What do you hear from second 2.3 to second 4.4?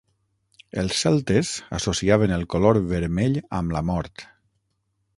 el color vermell amb la mort.